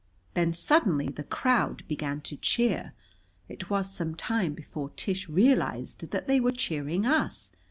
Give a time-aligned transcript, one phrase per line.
[0.33, 2.93] Then suddenly the crowd began to cheer.
[3.47, 7.51] It was some time before Tish realized that they were cheering us.